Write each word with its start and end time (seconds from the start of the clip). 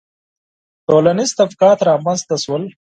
•ټولنیز 0.87 1.31
طبقات 1.39 1.79
رامنځته 1.89 2.35
شول 2.43 2.63